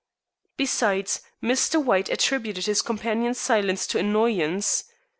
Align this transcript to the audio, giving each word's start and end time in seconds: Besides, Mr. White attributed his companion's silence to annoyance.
Besides, 0.57 1.21
Mr. 1.43 1.79
White 1.83 2.09
attributed 2.09 2.65
his 2.65 2.81
companion's 2.81 3.37
silence 3.37 3.85
to 3.85 3.99
annoyance. 3.99 4.85